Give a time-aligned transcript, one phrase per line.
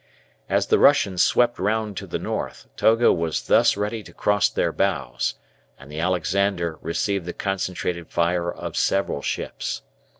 [0.49, 4.71] As the Russians swept round to the north Togo was thus ready to cross their
[4.71, 5.35] bows,
[5.77, 9.83] and the "Alexander" received the concentrated fire of several ships.